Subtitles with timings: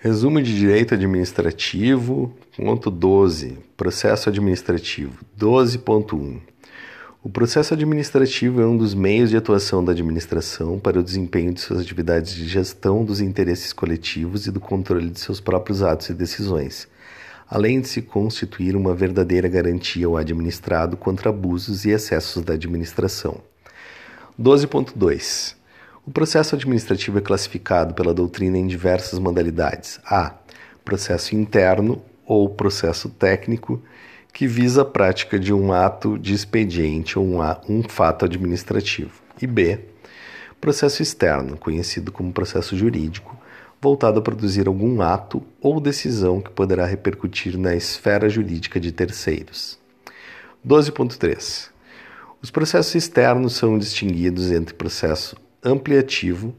[0.00, 3.58] Resumo de direito administrativo, ponto 12.
[3.76, 6.38] Processo administrativo, 12.1.
[7.20, 11.60] O processo administrativo é um dos meios de atuação da administração para o desempenho de
[11.60, 16.14] suas atividades de gestão dos interesses coletivos e do controle de seus próprios atos e
[16.14, 16.86] decisões,
[17.50, 23.40] além de se constituir uma verdadeira garantia ao administrado contra abusos e excessos da administração.
[24.40, 25.56] 12.2.
[26.08, 30.00] O processo administrativo é classificado pela doutrina em diversas modalidades.
[30.06, 30.36] A.
[30.82, 33.82] Processo interno ou processo técnico,
[34.32, 39.20] que visa a prática de um ato de expediente ou um, um fato administrativo.
[39.38, 39.80] E B.
[40.58, 43.36] Processo externo, conhecido como processo jurídico,
[43.78, 49.78] voltado a produzir algum ato ou decisão que poderá repercutir na esfera jurídica de terceiros.
[50.66, 51.68] 12.3.
[52.40, 56.54] Os processos externos são distinguidos entre processo ampliativo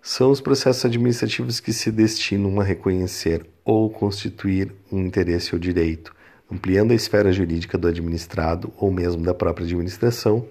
[0.00, 6.14] são os processos administrativos que se destinam a reconhecer ou constituir um interesse ou direito,
[6.50, 10.46] ampliando a esfera jurídica do administrado ou mesmo da própria administração,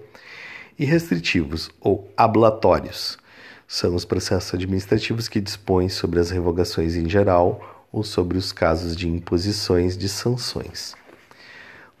[0.78, 3.18] e restritivos ou ablatórios
[3.66, 8.96] são os processos administrativos que dispõem sobre as revogações em geral ou sobre os casos
[8.96, 10.94] de imposições de sanções.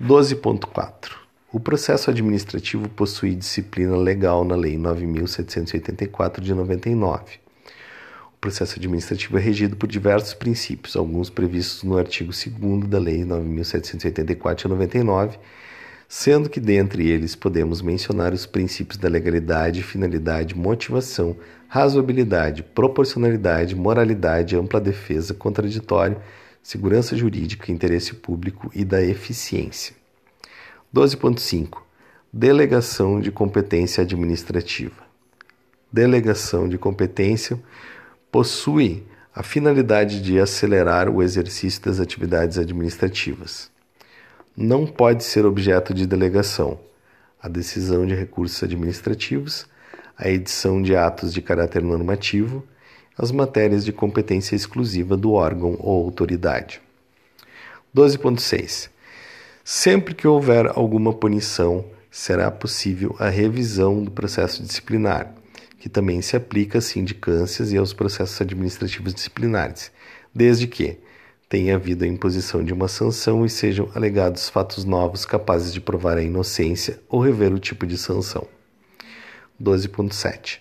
[0.00, 7.38] 12.4 o processo administrativo possui disciplina legal na Lei 9.784 de 99.
[8.34, 13.24] O processo administrativo é regido por diversos princípios, alguns previstos no artigo 2 da Lei
[13.24, 15.38] 9.784 de 99,
[16.06, 21.34] sendo que dentre eles podemos mencionar os princípios da legalidade, finalidade, motivação,
[21.66, 26.20] razoabilidade, proporcionalidade, moralidade, ampla defesa, contraditório,
[26.62, 29.96] segurança jurídica, interesse público e da eficiência.
[30.94, 31.82] 12.5
[32.32, 35.02] Delegação de competência administrativa.
[35.92, 37.60] Delegação de competência
[38.32, 43.70] possui a finalidade de acelerar o exercício das atividades administrativas.
[44.56, 46.80] Não pode ser objeto de delegação
[47.40, 49.66] a decisão de recursos administrativos,
[50.16, 52.64] a edição de atos de caráter normativo,
[53.16, 56.80] as matérias de competência exclusiva do órgão ou autoridade.
[57.94, 58.88] 12.6
[59.70, 65.34] Sempre que houver alguma punição, será possível a revisão do processo disciplinar,
[65.78, 69.92] que também se aplica às sindicâncias e aos processos administrativos disciplinares,
[70.34, 70.96] desde que
[71.50, 76.16] tenha havido a imposição de uma sanção e sejam alegados fatos novos capazes de provar
[76.16, 78.48] a inocência ou rever o tipo de sanção.
[79.62, 80.60] 12.7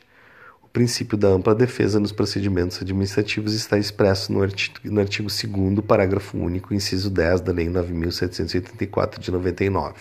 [0.77, 6.38] princípio da ampla defesa nos procedimentos administrativos está expresso no artigo, no artigo 2 parágrafo
[6.38, 9.95] único, inciso 10 da Lei 9.784 de 99.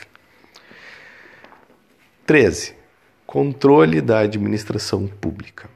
[2.26, 2.74] 13.
[3.26, 5.66] Controle da administração pública.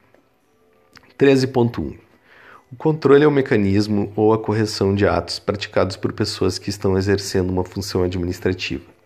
[1.19, 1.97] 13.1.
[2.71, 6.99] O controle é o mecanismo ou a correção de atos praticados por pessoas que estão
[6.99, 9.00] exercendo uma função administrativa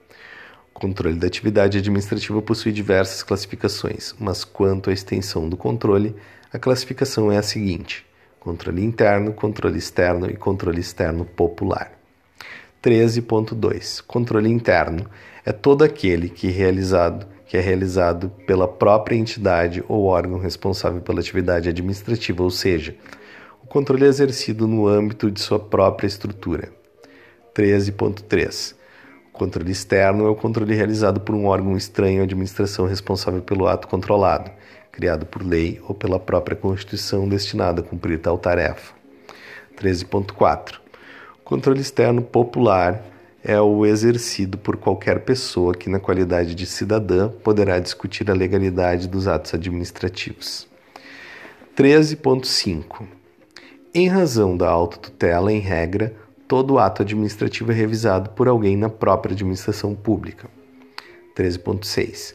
[0.74, 6.14] controle da atividade administrativa possui diversas classificações, mas quanto à extensão do controle,
[6.52, 8.04] a classificação é a seguinte:
[8.40, 11.92] controle interno, controle externo e controle externo popular.
[12.82, 15.06] 13.2 Controle interno
[15.46, 21.20] é todo aquele que, realizado, que é realizado pela própria entidade ou órgão responsável pela
[21.20, 22.94] atividade administrativa, ou seja,
[23.62, 26.70] o controle é exercido no âmbito de sua própria estrutura.
[27.54, 28.74] 13.3
[29.34, 33.88] controle externo é o controle realizado por um órgão estranho à administração responsável pelo ato
[33.88, 34.50] controlado,
[34.92, 38.94] criado por lei ou pela própria Constituição destinado a cumprir tal tarefa.
[39.76, 40.76] 13.4.
[41.44, 43.02] Controle externo popular
[43.42, 49.08] é o exercido por qualquer pessoa que, na qualidade de cidadã, poderá discutir a legalidade
[49.08, 50.68] dos atos administrativos.
[51.76, 53.04] 13.5.
[53.92, 56.14] Em razão da autotutela, em regra,
[56.46, 60.48] todo ato administrativo é revisado por alguém na própria administração pública.
[61.36, 62.34] 13.6.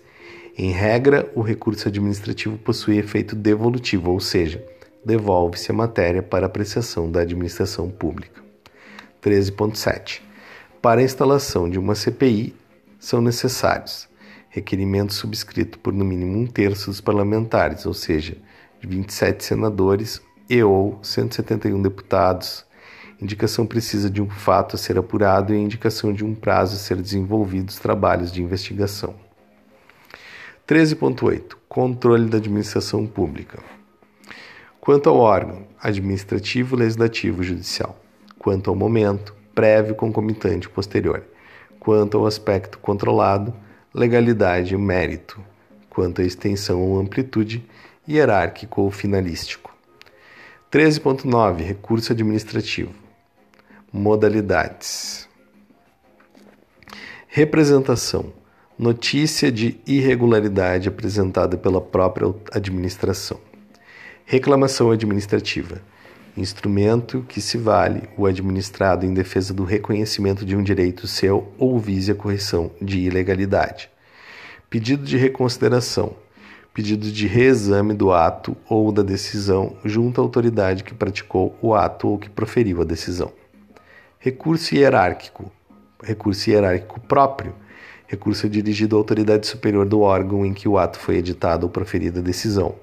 [0.57, 4.63] Em regra, o recurso administrativo possui efeito devolutivo, ou seja,
[5.05, 8.41] devolve-se a matéria para apreciação da administração pública.
[9.21, 10.21] 13.7.
[10.81, 12.53] Para a instalação de uma CPI,
[12.99, 14.09] são necessários
[14.49, 18.35] requerimento subscrito por no mínimo um terço dos parlamentares, ou seja,
[18.81, 22.65] de 27 senadores e ou 171 deputados,
[23.21, 26.79] indicação precisa de um fato a ser apurado e a indicação de um prazo a
[26.79, 29.13] ser desenvolvido os trabalhos de investigação.
[30.67, 33.59] 13.8 Controle da administração pública.
[34.79, 37.99] Quanto ao órgão administrativo, legislativo, judicial.
[38.37, 41.23] Quanto ao momento, prévio, concomitante, posterior.
[41.79, 43.53] Quanto ao aspecto controlado,
[43.93, 45.39] legalidade e mérito.
[45.89, 47.65] Quanto à extensão ou amplitude,
[48.07, 49.75] hierárquico ou finalístico.
[50.71, 53.08] 13.9 Recurso administrativo.
[53.91, 55.27] Modalidades.
[57.27, 58.31] Representação.
[58.77, 63.39] Notícia de irregularidade apresentada pela própria administração.
[64.25, 65.81] Reclamação administrativa.
[66.37, 71.79] Instrumento que se vale o administrado em defesa do reconhecimento de um direito seu ou
[71.79, 73.89] vise a correção de ilegalidade.
[74.69, 76.15] Pedido de reconsideração
[76.71, 82.07] pedido de reexame do ato ou da decisão junto à autoridade que praticou o ato
[82.07, 83.33] ou que proferiu a decisão.
[84.21, 85.49] Recurso hierárquico.
[86.03, 87.55] Recurso hierárquico próprio.
[88.05, 92.19] Recurso dirigido à autoridade superior do órgão em que o ato foi editado ou proferida
[92.19, 92.75] a decisão.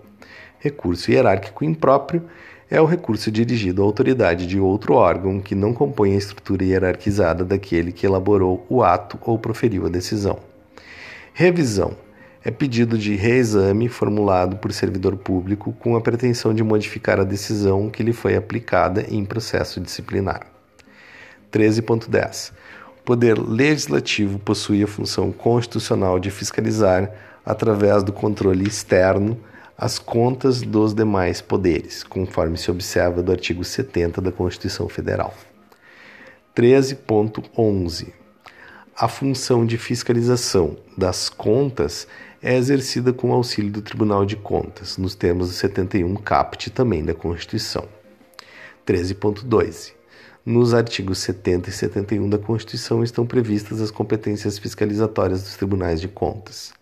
[0.59, 2.23] Recurso hierárquico impróprio
[2.71, 7.45] é o recurso dirigido à autoridade de outro órgão que não compõe a estrutura hierarquizada
[7.45, 10.39] daquele que elaborou o ato ou proferiu a decisão.
[11.35, 11.95] Revisão
[12.43, 17.91] é pedido de reexame formulado por servidor público com a pretensão de modificar a decisão
[17.91, 20.56] que lhe foi aplicada em processo disciplinar.
[21.57, 22.53] 13.10.
[22.99, 27.11] O Poder Legislativo possui a função constitucional de fiscalizar,
[27.45, 29.39] através do controle externo,
[29.79, 35.33] as contas dos demais poderes, conforme se observa do artigo 70 da Constituição Federal.
[36.55, 38.13] 13.11.
[38.95, 42.07] A função de fiscalização das contas
[42.43, 47.05] é exercida com o auxílio do Tribunal de Contas, nos termos do 71 caput também
[47.05, 47.87] da Constituição.
[48.87, 49.96] 13.2.
[50.47, 56.07] Nos artigos 70 e 71 da Constituição estão previstas as competências fiscalizatórias dos Tribunais de
[56.07, 56.73] Contas.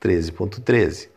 [0.00, 1.08] 13.13.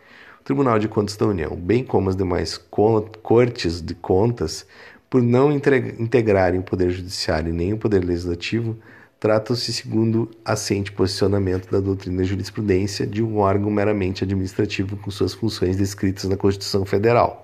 [0.41, 4.65] O Tribunal de Contas da União, bem como as demais cortes de contas,
[5.07, 8.75] por não integrarem o Poder Judiciário nem o Poder Legislativo,
[9.19, 15.33] Trata-se, segundo assente posicionamento da doutrina e jurisprudência, de um órgão meramente administrativo com suas
[15.33, 17.41] funções descritas na Constituição Federal.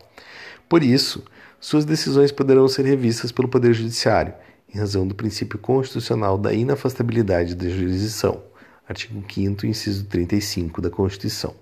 [0.68, 1.24] Por isso,
[1.59, 4.33] suas decisões poderão ser revistas pelo Poder Judiciário,
[4.73, 8.41] em razão do princípio constitucional da inafastabilidade da jurisdição,
[8.88, 11.53] artigo 5, inciso 35 da Constituição.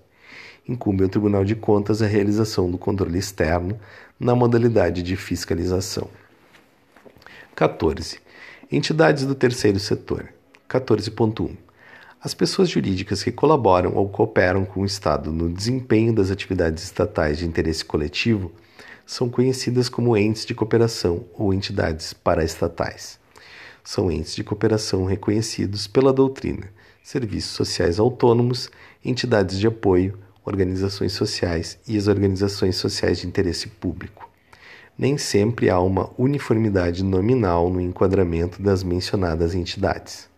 [0.68, 3.80] Incumbe ao Tribunal de Contas a realização do controle externo
[4.20, 6.08] na modalidade de fiscalização.
[7.56, 8.20] 14.
[8.70, 10.28] Entidades do terceiro setor.
[10.68, 11.56] 14.1.
[12.20, 17.38] As pessoas jurídicas que colaboram ou cooperam com o Estado no desempenho das atividades estatais
[17.38, 18.52] de interesse coletivo
[19.08, 23.18] são conhecidas como entes de cooperação ou entidades paraestatais.
[23.82, 26.70] São entes de cooperação reconhecidos pela doutrina,
[27.02, 28.70] serviços sociais autônomos,
[29.04, 34.28] entidades de apoio, organizações sociais e as organizações sociais de interesse público
[34.98, 40.28] nem sempre há uma uniformidade nominal no enquadramento das mencionadas entidades.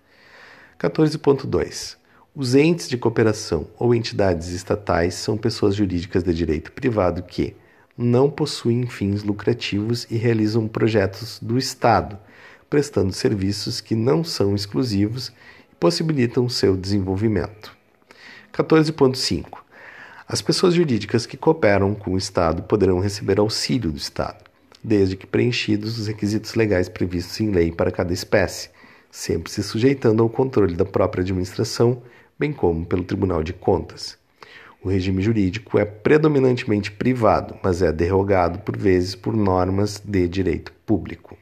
[0.78, 1.96] 14.2.
[2.34, 7.56] Os entes de cooperação ou entidades estatais são pessoas jurídicas de direito privado que
[7.96, 12.18] não possuem fins lucrativos e realizam projetos do Estado,
[12.68, 15.32] prestando serviços que não são exclusivos
[15.72, 17.76] e possibilitam seu desenvolvimento.
[18.52, 19.58] 14.5.
[20.26, 24.50] As pessoas jurídicas que cooperam com o Estado poderão receber auxílio do Estado
[24.82, 28.70] desde que preenchidos os requisitos legais previstos em lei para cada espécie,
[29.10, 32.02] sempre se sujeitando ao controle da própria administração,
[32.38, 34.19] bem como pelo Tribunal de Contas.
[34.82, 40.72] O regime jurídico é predominantemente privado, mas é derrogado por vezes por normas de direito
[40.86, 41.36] público.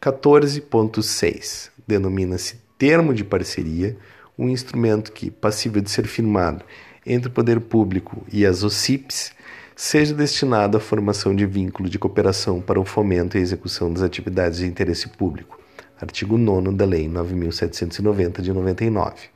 [0.00, 3.96] 14.6 denomina-se termo de parceria
[4.38, 6.64] um instrumento que, passível de ser firmado
[7.04, 9.32] entre o poder público e as OCIPs,
[9.74, 14.60] seja destinado à formação de vínculo de cooperação para o fomento e execução das atividades
[14.60, 15.58] de interesse público.
[16.00, 19.28] Artigo 9 da Lei 9790 de 99.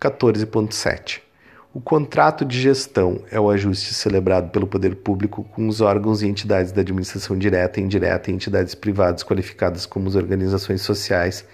[0.00, 1.31] 14.7.
[1.74, 6.26] O contrato de gestão é o ajuste celebrado pelo poder público com os órgãos e
[6.26, 11.46] entidades da administração direta e indireta e entidades privadas qualificadas como as organizações sociais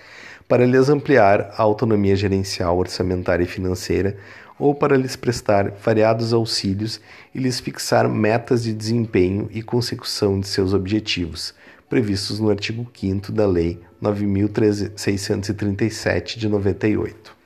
[0.49, 4.17] para lhes ampliar a autonomia gerencial, orçamentária e financeira
[4.59, 7.01] ou para lhes prestar variados auxílios
[7.33, 11.55] e lhes fixar metas de desempenho e consecução de seus objetivos,
[11.89, 17.39] previstos no artigo 5 da Lei 9637 de 98.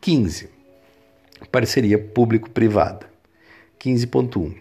[0.00, 0.61] 15.
[1.50, 3.06] Parceria público-privada.
[3.80, 4.54] 15.1.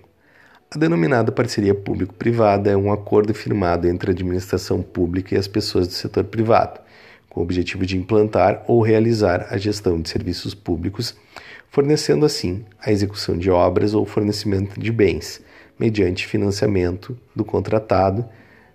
[0.74, 5.88] A denominada parceria público-privada é um acordo firmado entre a administração pública e as pessoas
[5.88, 6.80] do setor privado
[7.32, 11.16] com o objetivo de implantar ou realizar a gestão de serviços públicos,
[11.70, 15.42] fornecendo assim a execução de obras ou fornecimento de bens,
[15.80, 18.26] mediante financiamento do contratado,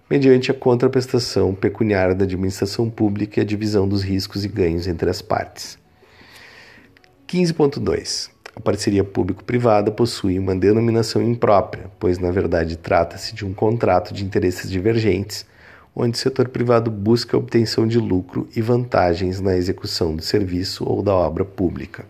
[0.09, 5.11] mediante a contraprestação pecuniária da administração pública e a divisão dos riscos e ganhos entre
[5.11, 5.79] as partes.
[7.29, 8.31] 15.2.
[8.55, 14.25] A parceria público-privada possui uma denominação imprópria, pois na verdade trata-se de um contrato de
[14.25, 15.45] interesses divergentes,
[15.95, 20.85] onde o setor privado busca a obtenção de lucro e vantagens na execução do serviço
[20.89, 22.07] ou da obra pública.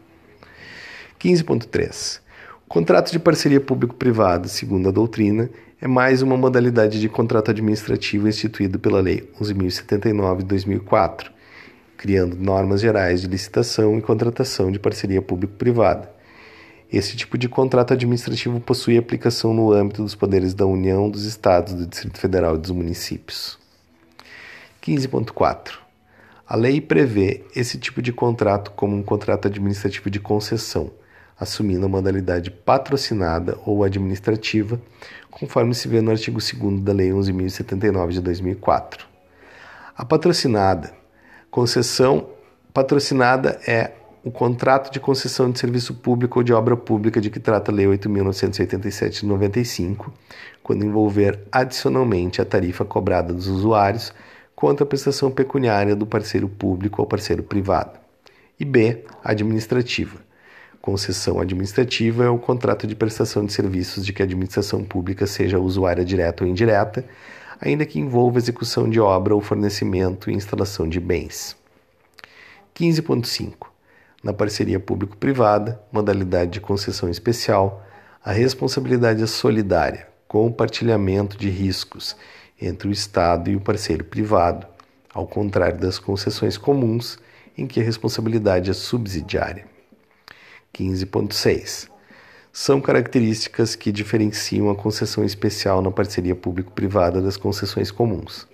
[1.19, 2.21] 15.3.
[2.67, 5.49] O contrato de parceria público-privada, segundo a doutrina,
[5.81, 11.36] é mais uma modalidade de contrato administrativo instituído pela Lei 11.079 de 2004,
[11.97, 16.17] criando normas gerais de licitação e contratação de parceria público-privada
[16.93, 21.75] esse tipo de contrato administrativo possui aplicação no âmbito dos poderes da União, dos Estados,
[21.75, 23.59] do Distrito Federal e dos municípios.
[24.81, 25.79] 15.4.
[26.49, 30.93] A lei prevê esse tipo de contrato como um contrato administrativo de concessão,
[31.39, 34.81] assumindo a modalidade patrocinada ou administrativa,
[35.29, 39.07] conforme se vê no artigo 2 da Lei 11.079 de 2004.
[39.97, 40.95] A patrocinada,
[41.51, 42.29] concessão
[42.73, 43.93] patrocinada é
[44.27, 47.75] o contrato de concessão de serviço público ou de obra pública de que trata a
[47.75, 50.13] Lei 8.987 de 95,
[50.65, 54.13] quando envolver adicionalmente a tarifa cobrada dos usuários
[54.55, 58.01] contra a prestação pecuniária do parceiro público ou parceiro privado.
[58.59, 60.17] E B, administrativa.
[60.83, 65.59] Concessão administrativa é o contrato de prestação de serviços de que a administração pública seja
[65.59, 67.05] usuária direta ou indireta,
[67.61, 71.57] ainda que envolva execução de obra ou fornecimento e instalação de bens.
[72.75, 73.77] 15.5
[74.27, 77.87] na parceria público-privada, modalidade de concessão especial,
[78.25, 82.17] a responsabilidade é solidária, compartilhamento de riscos
[82.61, 84.67] entre o Estado e o parceiro privado,
[85.15, 87.19] ao contrário das concessões comuns,
[87.57, 89.65] em que a responsabilidade é subsidiária.
[90.75, 91.96] 15.6
[92.59, 98.49] são características que diferenciam a concessão especial na parceria público-privada das concessões comuns.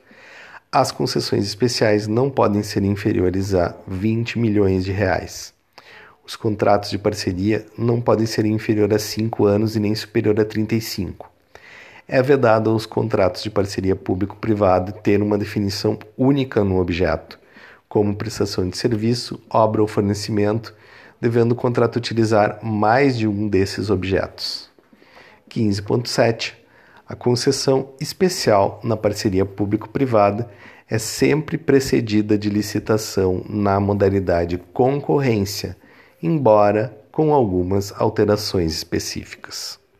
[0.72, 5.54] As concessões especiais não podem ser inferiores a 20 milhões de reais.
[6.26, 10.44] Os contratos de parceria não podem ser inferior a 5 anos e nem superior a
[10.44, 11.30] 35.
[12.08, 17.38] É vedado aos contratos de parceria público-privado ter uma definição única no objeto,
[17.88, 20.74] como prestação de serviço, obra ou fornecimento,
[21.22, 24.68] devendo o contrato utilizar mais de um desses objetos.
[25.48, 26.54] 15.7
[27.06, 30.50] a concessão especial na parceria público-privada
[30.88, 35.76] é sempre precedida de licitação na modalidade concorrência,
[36.20, 39.81] embora com algumas alterações específicas.